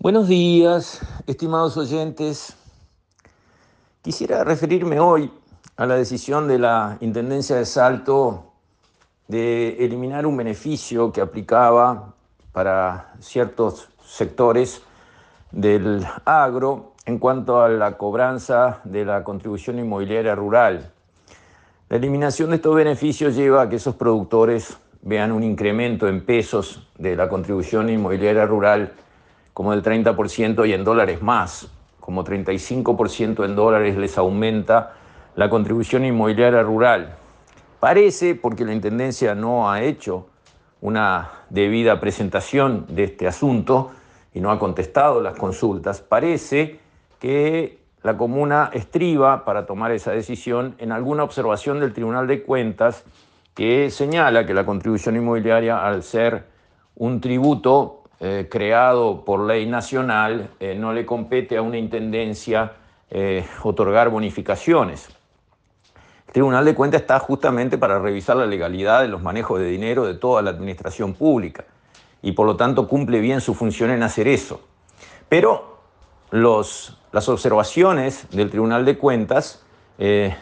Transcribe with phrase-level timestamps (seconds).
[0.00, 2.56] Buenos días, estimados oyentes.
[4.00, 5.28] Quisiera referirme hoy
[5.76, 8.52] a la decisión de la Intendencia de Salto
[9.26, 12.14] de eliminar un beneficio que aplicaba
[12.52, 14.82] para ciertos sectores
[15.50, 20.92] del agro en cuanto a la cobranza de la contribución inmobiliaria rural.
[21.88, 26.88] La eliminación de estos beneficios lleva a que esos productores vean un incremento en pesos
[26.98, 28.92] de la contribución inmobiliaria rural
[29.58, 31.68] como del 30% y en dólares más,
[31.98, 34.94] como 35% en dólares les aumenta
[35.34, 37.16] la contribución inmobiliaria rural.
[37.80, 40.28] Parece, porque la Intendencia no ha hecho
[40.80, 43.90] una debida presentación de este asunto
[44.32, 46.78] y no ha contestado las consultas, parece
[47.18, 53.02] que la comuna estriba para tomar esa decisión en alguna observación del Tribunal de Cuentas
[53.56, 56.44] que señala que la contribución inmobiliaria, al ser
[56.94, 62.72] un tributo eh, creado por ley nacional, eh, no le compete a una intendencia
[63.10, 65.08] eh, otorgar bonificaciones.
[66.26, 70.04] El Tribunal de Cuentas está justamente para revisar la legalidad de los manejos de dinero
[70.04, 71.64] de toda la administración pública
[72.20, 74.62] y por lo tanto cumple bien su función en hacer eso.
[75.28, 75.78] Pero
[76.32, 79.64] los, las observaciones del Tribunal de Cuentas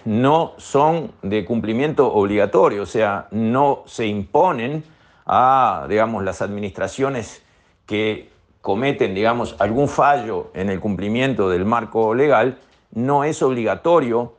[0.05, 4.85] no son de cumplimiento obligatorio, o sea, no se imponen
[5.25, 7.46] a, digamos, las administraciones
[7.87, 8.29] que
[8.61, 12.59] cometen, digamos, algún fallo en el cumplimiento del marco legal,
[12.93, 14.35] no es obligatorio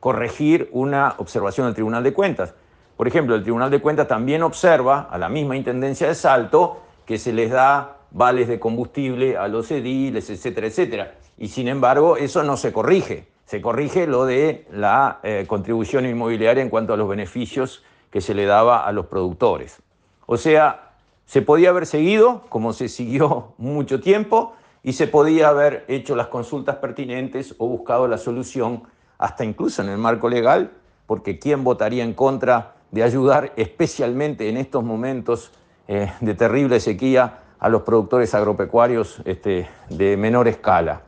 [0.00, 2.54] corregir una observación del Tribunal de Cuentas.
[2.96, 7.18] Por ejemplo, el Tribunal de Cuentas también observa a la misma Intendencia de Salto que
[7.18, 11.14] se les da vales de combustible a los ediles, etcétera, etcétera.
[11.36, 13.28] Y sin embargo, eso no se corrige.
[13.44, 18.34] Se corrige lo de la eh, contribución inmobiliaria en cuanto a los beneficios que se
[18.34, 19.78] le daba a los productores.
[20.26, 20.87] O sea,
[21.28, 26.28] se podía haber seguido, como se siguió mucho tiempo, y se podía haber hecho las
[26.28, 28.84] consultas pertinentes o buscado la solución,
[29.18, 30.70] hasta incluso en el marco legal,
[31.06, 35.52] porque ¿quién votaría en contra de ayudar especialmente en estos momentos
[35.86, 41.02] eh, de terrible sequía a los productores agropecuarios este, de menor escala?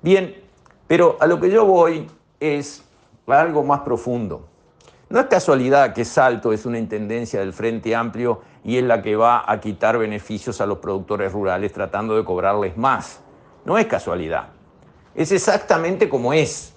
[0.00, 0.34] Bien,
[0.86, 2.06] pero a lo que yo voy
[2.40, 2.84] es
[3.26, 4.48] algo más profundo.
[5.12, 9.14] No es casualidad que Salto es una intendencia del Frente Amplio y es la que
[9.14, 13.20] va a quitar beneficios a los productores rurales tratando de cobrarles más.
[13.66, 14.48] No es casualidad.
[15.14, 16.72] Es exactamente como es.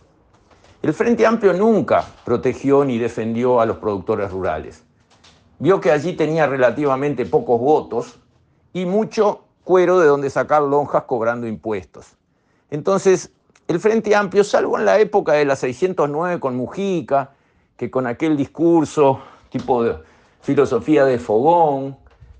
[0.81, 4.83] El Frente Amplio nunca protegió ni defendió a los productores rurales.
[5.59, 8.19] Vio que allí tenía relativamente pocos votos
[8.73, 12.17] y mucho cuero de donde sacar lonjas cobrando impuestos.
[12.69, 13.31] Entonces,
[13.69, 17.34] el Frente Amplio, salvo en la época de la 609 con Mujica,
[17.77, 19.95] que con aquel discurso tipo de
[20.41, 21.97] filosofía de fogón,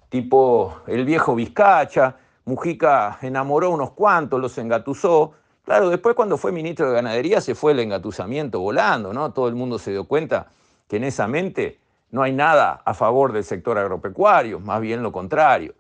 [0.09, 2.15] tipo el viejo Vizcacha,
[2.45, 5.33] Mujica enamoró unos cuantos, los engatusó.
[5.63, 9.33] Claro, después cuando fue ministro de Ganadería se fue el engatusamiento volando, ¿no?
[9.33, 10.47] Todo el mundo se dio cuenta
[10.87, 11.79] que en esa mente
[12.11, 15.73] no hay nada a favor del sector agropecuario, más bien lo contrario.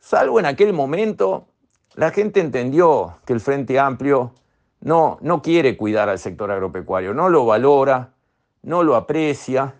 [0.00, 1.46] Salvo en aquel momento,
[1.94, 4.32] la gente entendió que el Frente Amplio
[4.80, 8.13] no, no quiere cuidar al sector agropecuario, no lo valora,
[8.64, 9.74] no lo aprecia,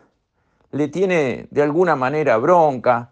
[0.71, 3.11] le tiene de alguna manera bronca,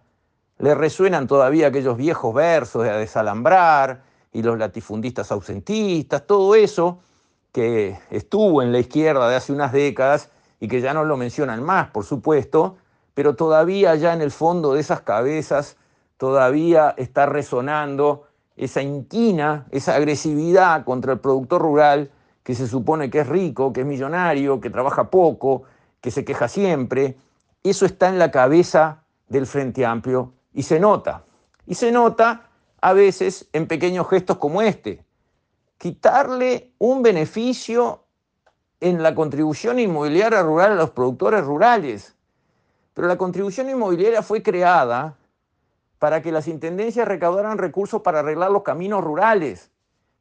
[0.59, 4.03] le resuenan todavía aquellos viejos versos de a desalambrar
[4.33, 7.01] y los latifundistas ausentistas, todo eso
[7.53, 11.63] que estuvo en la izquierda de hace unas décadas y que ya no lo mencionan
[11.63, 12.77] más, por supuesto,
[13.15, 15.77] pero todavía ya en el fondo de esas cabezas
[16.17, 22.11] todavía está resonando esa inquina, esa agresividad contra el productor rural
[22.43, 25.63] que se supone que es rico, que es millonario, que trabaja poco,
[26.01, 27.17] que se queja siempre.
[27.63, 31.25] Eso está en la cabeza del Frente Amplio y se nota.
[31.67, 32.49] Y se nota
[32.81, 35.05] a veces en pequeños gestos como este.
[35.79, 38.05] Quitarle un beneficio
[38.81, 42.17] en la contribución inmobiliaria rural a los productores rurales.
[42.95, 45.17] Pero la contribución inmobiliaria fue creada
[46.01, 49.72] para que las intendencias recaudaran recursos para arreglar los caminos rurales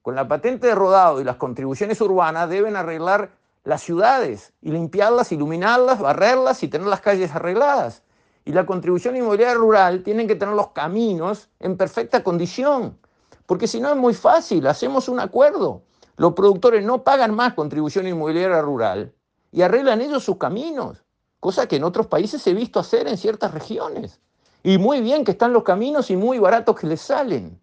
[0.01, 3.31] con la patente de rodado y las contribuciones urbanas deben arreglar
[3.63, 8.03] las ciudades y limpiarlas, iluminarlas, barrerlas y tener las calles arregladas.
[8.43, 12.97] Y la contribución inmobiliaria rural tienen que tener los caminos en perfecta condición,
[13.45, 15.83] porque si no es muy fácil, hacemos un acuerdo.
[16.17, 19.13] Los productores no pagan más contribución inmobiliaria rural
[19.51, 21.03] y arreglan ellos sus caminos,
[21.39, 24.19] cosa que en otros países he visto hacer en ciertas regiones.
[24.63, 27.59] Y muy bien que están los caminos y muy baratos que les salen.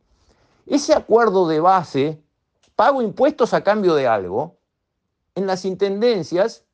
[0.66, 2.22] Ese acuerdo de base
[2.78, 4.56] pago impuestos a cambio de algo,
[5.34, 6.64] en las intendencias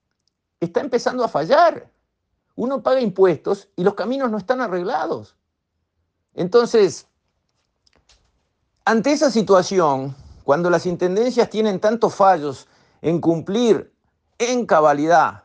[0.61, 1.91] está empezando a fallar.
[2.57, 5.35] Uno paga impuestos y los caminos no están arreglados.
[6.35, 7.07] Entonces,
[8.87, 10.15] Ante esa situación,
[10.45, 12.69] cuando las intendencias tienen tantos fallos
[13.01, 13.95] en cumplir
[14.37, 15.44] en cabalidad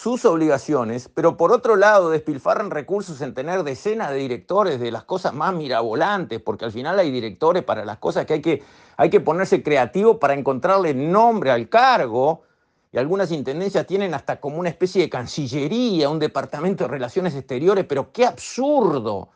[0.00, 5.02] sus obligaciones, pero por otro lado despilfarran recursos en tener decenas de directores de las
[5.02, 8.62] cosas más mirabolantes, porque al final hay directores para las cosas que hay que,
[8.96, 12.44] hay que ponerse creativo para encontrarle nombre al cargo,
[12.92, 17.84] y algunas intendencias tienen hasta como una especie de cancillería, un departamento de relaciones exteriores,
[17.84, 19.30] pero qué absurdo.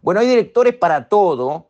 [0.00, 1.67] Bueno, hay directores para todo,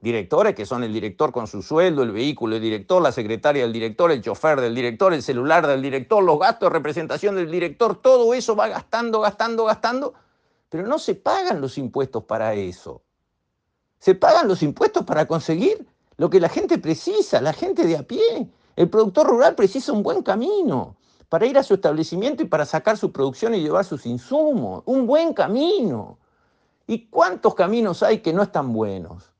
[0.00, 3.72] directores que son el director con su sueldo, el vehículo del director, la secretaria del
[3.72, 8.00] director, el chofer del director, el celular del director, los gastos de representación del director,
[8.00, 10.14] todo eso va gastando, gastando, gastando,
[10.68, 13.02] pero no se pagan los impuestos para eso.
[13.98, 15.86] Se pagan los impuestos para conseguir
[16.16, 18.48] lo que la gente precisa, la gente de a pie.
[18.76, 20.96] El productor rural precisa un buen camino
[21.28, 24.82] para ir a su establecimiento y para sacar su producción y llevar sus insumos.
[24.86, 26.18] Un buen camino.
[26.86, 29.30] ¿Y cuántos caminos hay que no están buenos?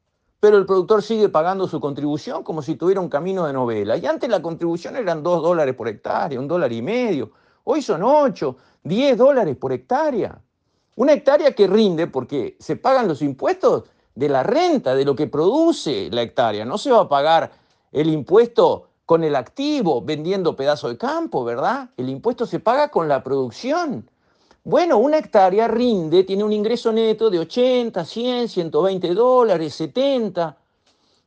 [0.41, 3.99] Pero el productor sigue pagando su contribución como si tuviera un camino de novela.
[3.99, 7.31] Y antes la contribución eran dos dólares por hectárea, un dólar y medio.
[7.65, 10.41] Hoy son ocho, diez dólares por hectárea.
[10.97, 13.85] Una hectárea que rinde porque se pagan los impuestos
[14.15, 16.65] de la renta, de lo que produce la hectárea.
[16.65, 17.53] No se va a pagar
[17.93, 21.91] el impuesto con el activo vendiendo pedazo de campo, ¿verdad?
[21.97, 24.11] El impuesto se paga con la producción.
[24.63, 30.59] Bueno, una hectárea rinde, tiene un ingreso neto de 80, 100, 120 dólares, 70.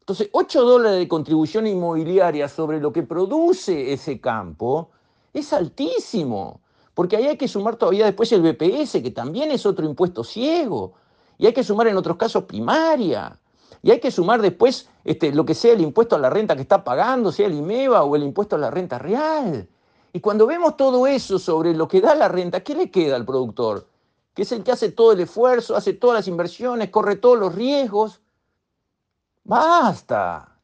[0.02, 4.92] Entonces, 8 dólares de contribución inmobiliaria sobre lo que produce ese campo
[5.34, 6.62] es altísimo,
[6.94, 10.94] porque ahí hay que sumar todavía después el BPS, que también es otro impuesto ciego,
[11.40, 13.40] y hay que sumar en otros casos primaria,
[13.82, 16.62] y hay que sumar después este, lo que sea el impuesto a la renta que
[16.62, 19.68] está pagando, sea el IMEVA o el impuesto a la renta real.
[20.16, 23.26] Y cuando vemos todo eso sobre lo que da la renta, ¿qué le queda al
[23.26, 23.88] productor?
[24.36, 27.56] Que es el que hace todo el esfuerzo, hace todas las inversiones, corre todos los
[27.56, 28.22] riesgos.
[29.44, 30.56] Basta.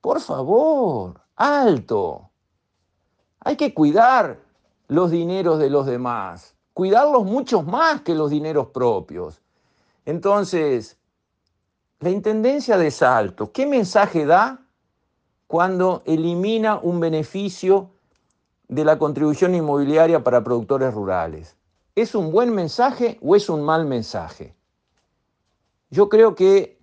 [0.00, 2.28] Por favor, alto.
[3.40, 4.40] Hay que cuidar
[4.88, 9.40] los dineros de los demás, cuidarlos mucho más que los dineros propios.
[10.04, 10.98] Entonces,
[12.00, 14.66] la Intendencia de Salto, ¿qué mensaje da
[15.46, 17.95] cuando elimina un beneficio
[18.68, 21.56] de la contribución inmobiliaria para productores rurales.
[21.94, 24.54] ¿Es un buen mensaje o es un mal mensaje?
[25.90, 26.78] Yo creo que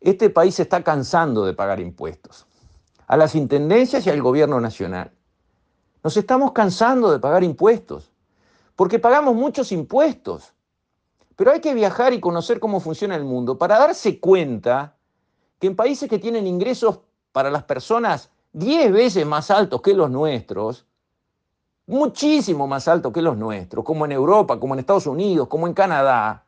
[0.00, 2.46] este país se está cansando de pagar impuestos,
[3.06, 5.12] a las intendencias y al gobierno nacional.
[6.02, 8.10] Nos estamos cansando de pagar impuestos,
[8.76, 10.54] porque pagamos muchos impuestos.
[11.36, 14.96] Pero hay que viajar y conocer cómo funciona el mundo para darse cuenta
[15.58, 17.00] que en países que tienen ingresos
[17.32, 20.86] para las personas 10 veces más altos que los nuestros,
[21.90, 25.74] muchísimo más alto que los nuestros, como en Europa, como en Estados Unidos, como en
[25.74, 26.44] Canadá.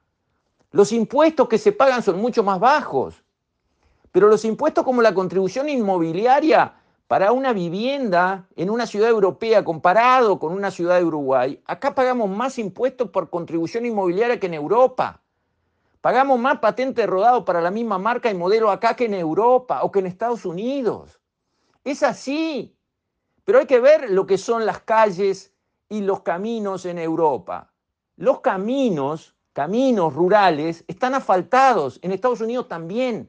[0.71, 3.23] Los impuestos que se pagan son mucho más bajos,
[4.13, 6.75] pero los impuestos como la contribución inmobiliaria
[7.09, 12.31] para una vivienda en una ciudad europea comparado con una ciudad de Uruguay, acá pagamos
[12.31, 15.21] más impuestos por contribución inmobiliaria que en Europa.
[16.01, 19.91] Pagamos más patente rodado para la misma marca y modelo acá que en Europa o
[19.91, 21.21] que en Estados Unidos.
[21.85, 22.77] Es así.
[23.45, 25.53] Pero hay que ver lo que son las calles
[25.89, 27.73] y los caminos en Europa.
[28.17, 31.99] Los caminos, caminos rurales, están asfaltados.
[32.03, 33.29] En Estados Unidos también.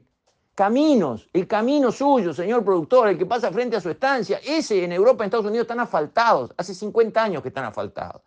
[0.54, 4.92] Caminos, el camino suyo, señor productor, el que pasa frente a su estancia, ese en
[4.92, 6.54] Europa, en Estados Unidos están asfaltados.
[6.56, 8.22] Hace 50 años que están asfaltados.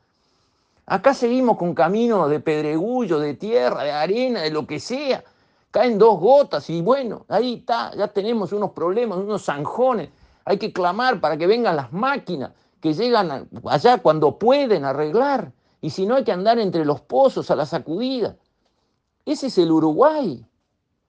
[0.85, 5.23] Acá seguimos con caminos de pedregullo, de tierra, de arena, de lo que sea.
[5.71, 10.09] Caen dos gotas y bueno, ahí está, ya tenemos unos problemas, unos zanjones.
[10.47, 15.51] Hay que clamar para que vengan las máquinas que llegan allá cuando pueden arreglar.
[15.81, 18.37] Y si no, hay que andar entre los pozos a la sacudida.
[19.25, 20.45] Ese es el Uruguay,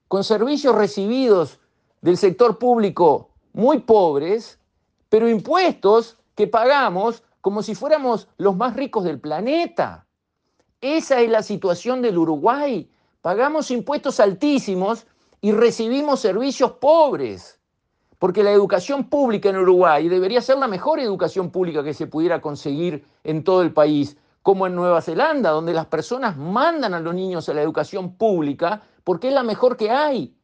[0.09, 1.57] con servicios recibidos
[2.01, 4.59] del sector público muy pobres,
[5.07, 10.05] pero impuestos que pagamos como si fuéramos los más ricos del planeta.
[10.81, 12.91] Esa es la situación del Uruguay.
[13.21, 15.07] Pagamos impuestos altísimos
[15.39, 17.58] y recibimos servicios pobres
[18.19, 22.41] porque la educación pública en Uruguay debería ser la mejor educación pública que se pudiera
[22.41, 27.15] conseguir en todo el país, como en Nueva Zelanda, donde las personas mandan a los
[27.15, 30.35] niños a la educación pública porque es la mejor que hay.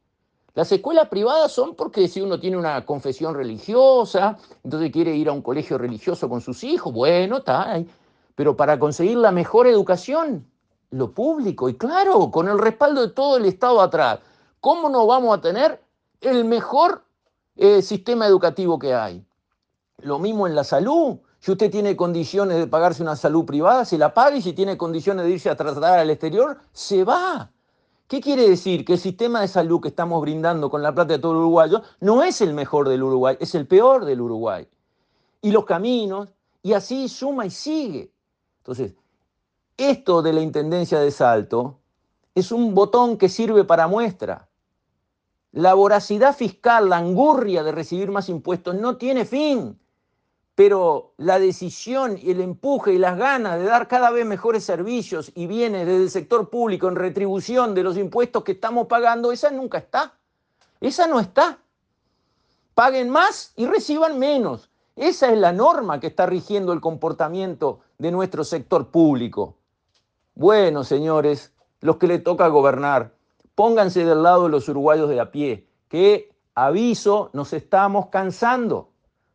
[0.54, 5.32] Las escuelas privadas son porque si uno tiene una confesión religiosa, entonces quiere ir a
[5.32, 7.78] un colegio religioso con sus hijos, bueno, está
[8.34, 10.46] Pero para conseguir la mejor educación,
[10.92, 14.20] lo público, y claro, con el respaldo de todo el Estado atrás,
[14.60, 15.82] ¿cómo no vamos a tener
[16.22, 17.05] el mejor
[17.56, 19.24] eh, sistema educativo que hay.
[19.98, 21.18] Lo mismo en la salud.
[21.38, 24.76] Si usted tiene condiciones de pagarse una salud privada, se la paga y si tiene
[24.76, 27.50] condiciones de irse a tratar al exterior, se va.
[28.08, 28.84] ¿Qué quiere decir?
[28.84, 31.82] Que el sistema de salud que estamos brindando con la plata de todo el uruguayo
[32.00, 34.68] no es el mejor del Uruguay, es el peor del Uruguay.
[35.42, 36.28] Y los caminos,
[36.62, 38.12] y así suma y sigue.
[38.58, 38.94] Entonces,
[39.76, 41.78] esto de la Intendencia de Salto
[42.34, 44.48] es un botón que sirve para muestra.
[45.56, 49.80] La voracidad fiscal, la angurria de recibir más impuestos no tiene fin,
[50.54, 55.32] pero la decisión y el empuje y las ganas de dar cada vez mejores servicios
[55.34, 59.50] y bienes desde el sector público en retribución de los impuestos que estamos pagando, esa
[59.50, 60.12] nunca está.
[60.78, 61.56] Esa no está.
[62.74, 64.68] Paguen más y reciban menos.
[64.94, 69.56] Esa es la norma que está rigiendo el comportamiento de nuestro sector público.
[70.34, 73.15] Bueno, señores, los que le toca gobernar,
[73.56, 78.90] pónganse del lado de los uruguayos de a pie, que aviso, nos estamos cansando,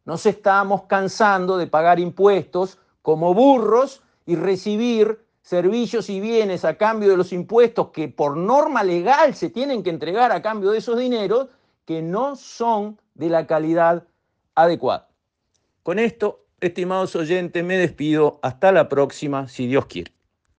[0.06, 7.10] nos estamos cansando de pagar impuestos como burros y recibir servicios y bienes a cambio
[7.10, 10.98] de los impuestos que por norma legal se tienen que entregar a cambio de esos
[10.98, 11.48] dineros
[11.86, 14.04] que no son de la calidad
[14.54, 15.10] adecuada.
[15.82, 18.40] Con esto, estimados oyentes, me despido.
[18.44, 20.14] Hasta la próxima, si Dios quiere.